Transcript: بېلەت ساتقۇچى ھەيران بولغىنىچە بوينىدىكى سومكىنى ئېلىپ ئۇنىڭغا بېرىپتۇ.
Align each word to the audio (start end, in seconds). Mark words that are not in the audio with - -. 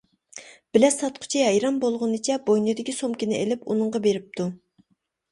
بېلەت 0.75 0.95
ساتقۇچى 1.01 1.41
ھەيران 1.47 1.75
بولغىنىچە 1.83 2.37
بوينىدىكى 2.47 2.95
سومكىنى 3.01 3.37
ئېلىپ 3.41 3.69
ئۇنىڭغا 3.75 4.01
بېرىپتۇ. 4.07 4.49